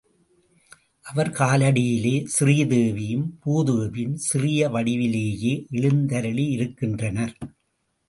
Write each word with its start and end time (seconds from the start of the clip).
அவர் 1.05 1.29
காலடியிலே 1.29 2.15
ஸ்ரீதேவியும் 2.39 3.27
பூதேவியும் 3.45 4.17
சிறிய 4.29 4.69
வடிவிலேயே 4.69 5.53
எழுந்தருளியிருக்கின்றனர். 5.71 7.35